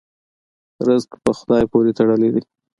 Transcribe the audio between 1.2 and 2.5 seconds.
په خدای پورې تړلی دی.